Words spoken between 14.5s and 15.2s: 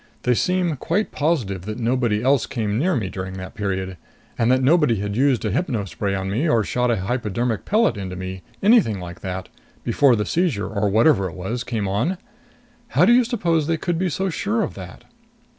of that?"